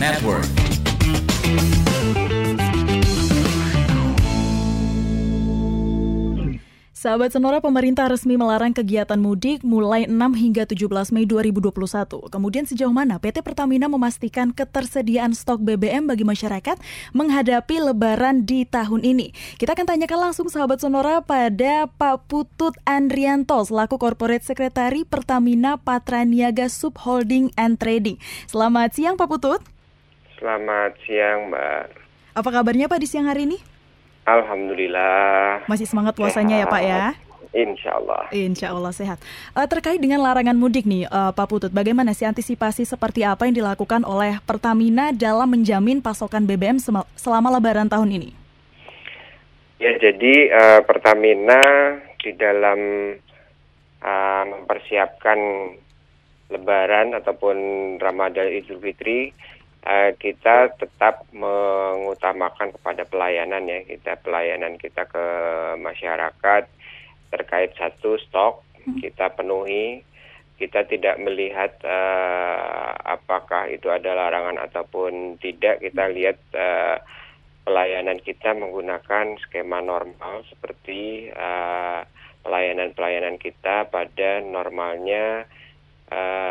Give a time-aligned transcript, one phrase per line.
[0.00, 0.48] Network.
[6.96, 12.32] Sahabat Sonora, pemerintah resmi melarang kegiatan mudik mulai 6 hingga 17 Mei 2021.
[12.32, 16.80] Kemudian sejauh mana PT Pertamina memastikan ketersediaan stok BBM bagi masyarakat
[17.12, 19.36] menghadapi lebaran di tahun ini?
[19.60, 26.72] Kita akan tanyakan langsung sahabat Sonora pada Pak Putut Andrianto selaku Corporate Sekretari Pertamina Patraniaga
[26.72, 28.16] Subholding and Trading.
[28.48, 29.79] Selamat siang Pak Putut.
[30.40, 31.84] Selamat siang Mbak.
[32.32, 33.60] Apa kabarnya Pak di siang hari ini?
[34.24, 35.68] Alhamdulillah.
[35.68, 36.64] Masih semangat puasanya sehat.
[36.64, 37.04] ya Pak ya?
[37.52, 38.22] Insya Allah.
[38.32, 39.18] Insya Allah sehat.
[39.52, 43.60] Uh, terkait dengan larangan mudik nih, uh, Pak Putut, bagaimana sih antisipasi seperti apa yang
[43.60, 46.80] dilakukan oleh Pertamina dalam menjamin pasokan BBM
[47.20, 48.30] selama Lebaran tahun ini?
[49.76, 51.60] Ya, jadi uh, Pertamina
[52.16, 52.80] di dalam
[54.00, 55.38] uh, mempersiapkan
[56.48, 57.56] Lebaran ataupun
[58.00, 59.36] Ramadan Idul Fitri
[59.86, 65.24] uh, kita tetap mengutamakan kepada pelayanan ya kita pelayanan kita ke
[65.80, 66.64] masyarakat
[67.30, 69.00] terkait satu stok hmm.
[69.00, 70.04] kita penuhi
[70.60, 77.00] kita tidak melihat uh, apakah itu ada larangan ataupun tidak kita lihat uh,
[77.64, 81.32] pelayanan kita menggunakan skema normal seperti
[82.44, 85.48] pelayanan-pelayanan uh, kita pada normalnya
[86.10, 86.49] uh,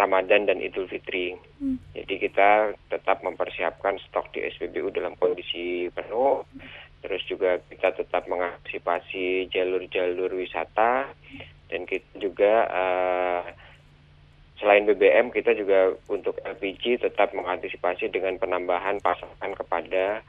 [0.00, 1.36] Ramadan dan Idul Fitri.
[1.60, 1.76] Hmm.
[1.92, 6.48] Jadi kita tetap mempersiapkan stok di SPBU dalam kondisi penuh.
[7.00, 11.08] Terus juga kita tetap mengantisipasi jalur-jalur wisata
[11.72, 13.40] dan kita juga uh,
[14.60, 20.20] selain BBM kita juga untuk LPG tetap mengantisipasi dengan penambahan pasokan kepada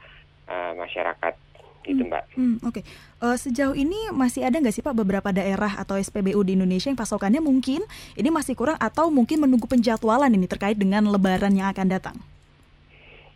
[0.48, 1.36] uh, masyarakat
[1.86, 2.24] gitu mbak.
[2.34, 2.82] Hmm, Oke, okay.
[3.22, 6.88] uh, eh, sejauh ini masih ada nggak sih pak beberapa daerah atau SPBU di Indonesia
[6.88, 7.82] yang pasokannya mungkin
[8.14, 12.16] ini masih kurang atau mungkin menunggu penjadwalan ini terkait dengan Lebaran yang akan datang?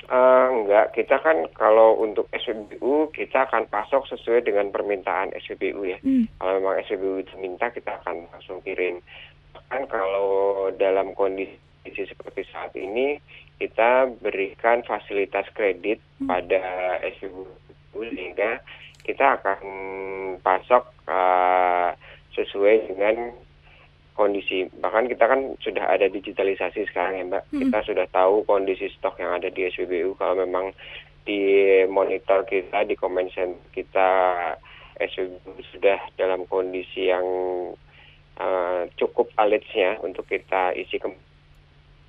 [0.07, 5.99] Uh, enggak, kita kan kalau untuk SPBU kita akan pasok sesuai dengan permintaan SPBU ya.
[5.99, 6.31] Hmm.
[6.39, 9.03] Kalau memang SPBU itu minta kita akan langsung kirim.
[9.51, 11.59] Bahkan kalau dalam kondisi
[11.91, 13.19] seperti saat ini
[13.59, 16.31] kita berikan fasilitas kredit hmm.
[16.31, 16.63] pada
[17.03, 17.66] SPBU
[18.05, 18.61] sehingga
[19.07, 19.59] kita akan
[20.43, 21.95] pasok uh,
[22.35, 23.33] sesuai dengan
[24.17, 24.67] kondisi.
[24.73, 27.45] Bahkan kita kan sudah ada digitalisasi sekarang ya mbak.
[27.53, 27.61] Hmm.
[27.69, 30.73] kita sudah tahu kondisi stok yang ada di SPBU kalau memang
[31.27, 31.43] di
[31.91, 33.29] monitor kita di comment
[33.75, 34.09] kita
[34.97, 37.27] SPBU sudah dalam kondisi yang
[38.41, 41.09] uh, cukup alitsnya untuk kita isi ke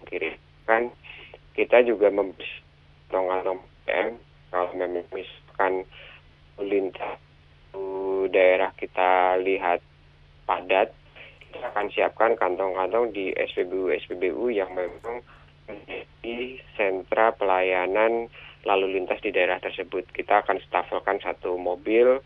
[0.08, 0.88] kiri kan
[1.58, 3.60] kita juga membersihkan
[3.90, 4.16] PM
[4.54, 5.04] kalau memang
[5.58, 5.90] misalkan
[6.62, 7.18] lintas
[8.30, 9.82] daerah kita lihat
[10.46, 10.94] padat,
[11.50, 15.26] kita akan siapkan kantong-kantong di SPBU SPBU yang memang
[15.66, 18.30] menjadi sentra pelayanan
[18.70, 20.06] lalu lintas di daerah tersebut.
[20.14, 22.22] Kita akan stafelkan satu mobil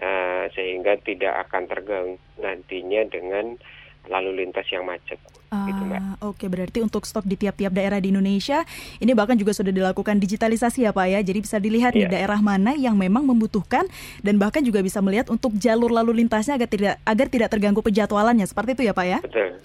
[0.00, 3.60] uh, sehingga tidak akan terganggu nantinya dengan
[4.08, 5.18] lalu lintas yang macet.
[5.50, 6.00] Uh, gitu, Mbak.
[6.00, 8.62] Oke, okay, berarti untuk stok di tiap-tiap daerah di Indonesia
[9.02, 11.18] ini bahkan juga sudah dilakukan digitalisasi ya Pak ya.
[11.26, 11.98] Jadi bisa dilihat yeah.
[11.98, 12.14] di iya.
[12.22, 13.90] daerah mana yang memang membutuhkan
[14.22, 18.46] dan bahkan juga bisa melihat untuk jalur lalu lintasnya agar tidak agar tidak terganggu penjadwalannya.
[18.46, 19.18] Seperti itu ya Pak ya?
[19.26, 19.58] Betul.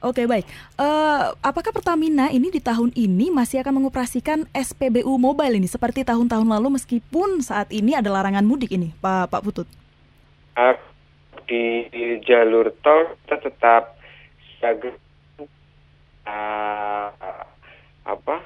[0.00, 0.48] Oke okay, baik,
[0.80, 6.48] uh, apakah Pertamina ini di tahun ini masih akan mengoperasikan SPBU Mobile ini seperti tahun-tahun
[6.48, 9.68] lalu meskipun saat ini ada larangan mudik ini, Pak Pak Putut?
[10.56, 10.72] Uh,
[11.44, 14.00] di, di jalur tol kita tetap
[16.26, 17.08] uh,
[18.04, 18.36] apa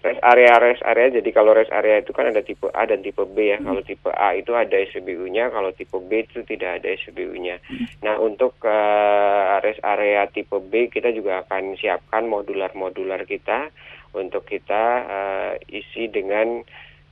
[0.00, 3.20] rest area rest area jadi kalau rest area itu kan ada tipe A dan tipe
[3.20, 3.66] B ya hmm.
[3.68, 7.86] kalau tipe A itu ada SPBU-nya kalau tipe B itu tidak ada SPBU-nya hmm.
[8.00, 13.68] nah untuk uh, rest area tipe B kita juga akan siapkan modular-modular kita
[14.16, 16.64] untuk kita uh, isi dengan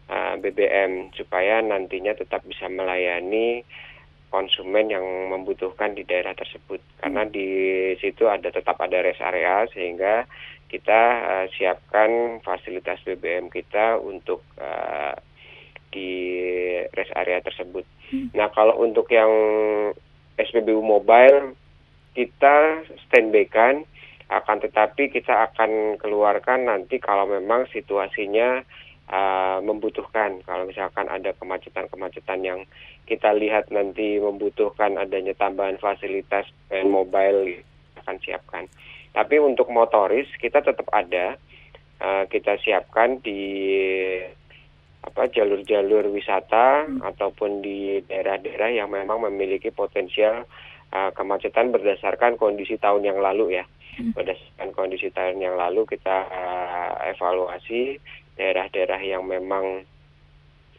[0.09, 3.63] uh, BBM supaya nantinya tetap bisa melayani
[4.29, 7.49] konsumen yang membutuhkan di daerah tersebut karena di
[8.01, 10.29] situ ada tetap ada rest area sehingga
[10.69, 15.17] kita uh, siapkan fasilitas BBM kita untuk uh,
[15.89, 16.13] di
[16.93, 17.89] rest area tersebut.
[18.13, 18.29] Hmm.
[18.37, 19.33] Nah kalau untuk yang
[20.37, 21.57] SPBU mobile
[22.13, 23.89] kita standby kan
[24.29, 28.61] akan tetapi kita akan keluarkan nanti kalau memang situasinya
[29.09, 30.41] uh, membutuhkan.
[30.45, 32.61] Kalau misalkan ada kemacetan-kemacetan yang
[33.09, 37.65] kita lihat nanti membutuhkan adanya tambahan fasilitas dan mobile
[38.05, 38.65] akan siapkan.
[39.13, 41.41] Tapi untuk motoris kita tetap ada,
[42.01, 43.43] uh, kita siapkan di
[44.99, 47.01] apa jalur-jalur wisata hmm.
[47.01, 50.45] ataupun di daerah-daerah yang memang memiliki potensial
[50.93, 53.65] uh, kemacetan berdasarkan kondisi tahun yang lalu ya.
[53.99, 54.13] Hmm.
[54.15, 56.69] Berdasarkan kondisi tahun yang lalu kita uh,
[56.99, 57.83] kita evaluasi
[58.39, 59.83] daerah-daerah yang memang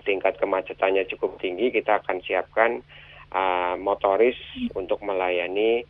[0.08, 2.80] tingkat kemacetannya cukup tinggi kita akan siapkan
[3.36, 4.74] uh, motoris hmm.
[4.80, 5.84] untuk melayani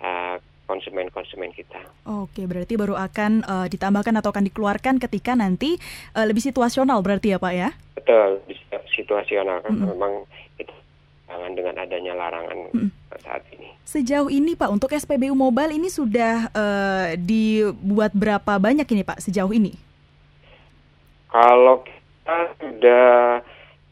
[0.00, 0.38] uh,
[0.68, 1.80] konsumen-konsumen kita.
[2.04, 5.80] Oke, berarti baru akan uh, ditambahkan atau akan dikeluarkan ketika nanti
[6.12, 7.72] uh, lebih situasional berarti ya Pak ya?
[7.96, 8.44] Betul,
[8.92, 9.88] situasional kan -hmm.
[9.96, 10.12] memang
[10.60, 10.72] itu
[11.28, 12.88] dengan adanya larangan -hmm.
[13.24, 13.72] saat ini.
[13.88, 19.52] Sejauh ini Pak untuk SPBU Mobile ini sudah uh, dibuat berapa banyak ini Pak sejauh
[19.56, 19.87] ini?
[21.28, 23.06] Kalau kita sudah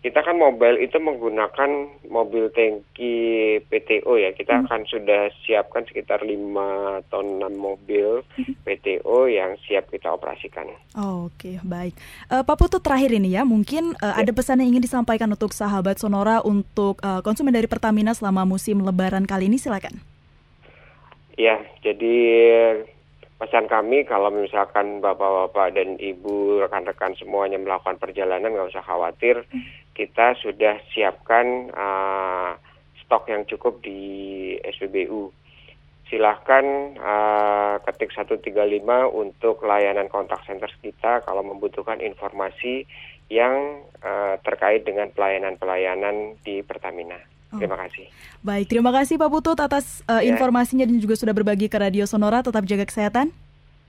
[0.07, 1.71] kita kan mobile itu menggunakan
[2.07, 4.31] mobil tangki PTO ya.
[4.39, 4.63] Kita hmm.
[4.63, 8.55] akan sudah siapkan sekitar 5 ton 6 mobil hmm.
[8.63, 10.71] PTO yang siap kita operasikan.
[10.95, 11.99] Oh, Oke, okay, baik.
[12.31, 14.23] Uh, Pak Putu terakhir ini ya, mungkin uh, ya.
[14.23, 18.87] ada pesan yang ingin disampaikan untuk sahabat Sonora untuk uh, konsumen dari Pertamina selama musim
[18.87, 19.99] lebaran kali ini silakan.
[21.35, 22.15] Ya, jadi
[23.37, 29.45] pesan kami kalau misalkan bapak-bapak dan ibu rekan-rekan semuanya melakukan perjalanan nggak usah khawatir
[29.93, 32.57] kita sudah siapkan uh,
[33.05, 35.29] stok yang cukup di SPBU
[36.09, 38.47] silahkan uh, ketik 135
[39.11, 42.87] untuk layanan kontak center kita kalau membutuhkan informasi
[43.27, 47.19] yang uh, terkait dengan pelayanan-pelayanan di Pertamina.
[47.57, 47.61] Oh.
[47.61, 48.07] Terima kasih.
[48.45, 50.29] Baik, terima kasih Pak Putut atas uh, ya.
[50.31, 52.45] informasinya dan juga sudah berbagi ke Radio Sonora.
[52.45, 53.33] Tetap jaga kesehatan.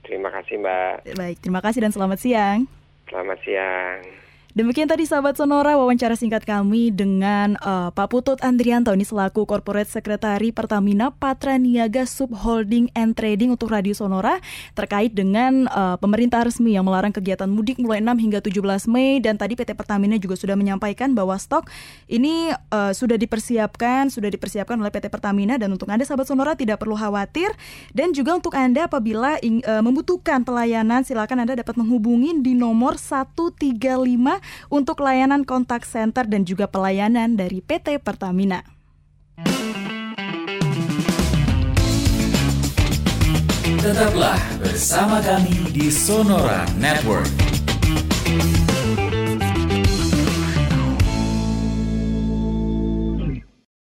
[0.02, 1.14] Terima kasih Mbak.
[1.14, 2.64] Baik, terima kasih dan selamat siang.
[3.12, 4.27] Selamat siang.
[4.58, 9.86] Demikian tadi sahabat Sonora wawancara singkat kami dengan uh, Pak Putut Andrianto ini selaku Corporate
[9.86, 14.42] Sekretari Pertamina Patra Niaga Subholding and Trading untuk Radio Sonora
[14.74, 19.22] terkait dengan uh, pemerintah resmi yang melarang kegiatan mudik mulai 6 hingga 17 Mei.
[19.22, 21.70] Dan tadi PT Pertamina juga sudah menyampaikan bahwa stok
[22.10, 25.54] ini uh, sudah dipersiapkan sudah dipersiapkan oleh PT Pertamina.
[25.54, 27.54] Dan untuk Anda sahabat Sonora tidak perlu khawatir.
[27.94, 34.47] Dan juga untuk Anda apabila uh, membutuhkan pelayanan silakan Anda dapat menghubungi di nomor 135
[34.68, 38.62] untuk layanan kontak center dan juga pelayanan dari PT Pertamina.
[43.78, 47.30] Tetaplah bersama kami di Sonora Network.